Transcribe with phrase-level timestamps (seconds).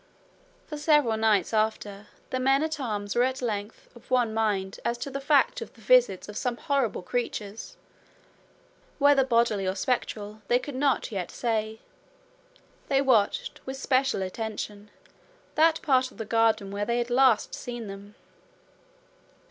[0.65, 4.97] For several nights after the men at arms were at length of one mind as
[4.97, 7.77] to the fact of the visits of some horrible creatures,
[8.97, 11.81] whether bodily or spectral they could not yet say,
[12.87, 14.89] they watched with special attention
[15.53, 18.15] that part of the garden where they had last seen them.